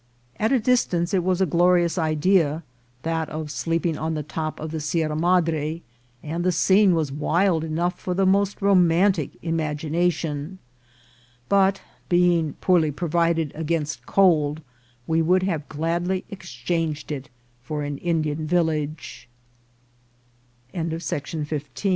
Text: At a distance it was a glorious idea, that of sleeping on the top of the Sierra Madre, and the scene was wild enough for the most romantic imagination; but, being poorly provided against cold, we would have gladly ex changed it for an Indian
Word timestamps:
At 0.39 0.51
a 0.51 0.59
distance 0.59 1.13
it 1.13 1.23
was 1.23 1.41
a 1.41 1.45
glorious 1.45 1.95
idea, 1.99 2.63
that 3.03 3.29
of 3.29 3.51
sleeping 3.51 3.99
on 3.99 4.15
the 4.15 4.23
top 4.23 4.59
of 4.59 4.71
the 4.71 4.79
Sierra 4.79 5.15
Madre, 5.15 5.83
and 6.23 6.43
the 6.43 6.51
scene 6.51 6.95
was 6.95 7.11
wild 7.11 7.63
enough 7.63 7.99
for 7.99 8.15
the 8.15 8.25
most 8.25 8.63
romantic 8.63 9.33
imagination; 9.43 10.57
but, 11.49 11.83
being 12.09 12.53
poorly 12.61 12.89
provided 12.89 13.51
against 13.53 14.07
cold, 14.07 14.63
we 15.05 15.21
would 15.21 15.43
have 15.43 15.69
gladly 15.69 16.25
ex 16.31 16.49
changed 16.51 17.11
it 17.11 17.29
for 17.61 17.83
an 17.83 17.99
Indian 17.99 18.47